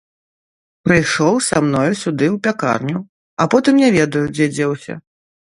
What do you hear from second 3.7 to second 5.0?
не ведаю, дзе дзеўся!